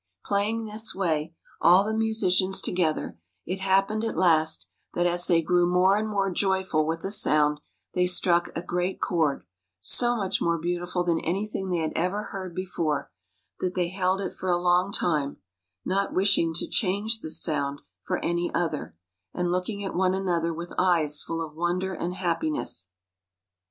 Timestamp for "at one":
19.85-20.15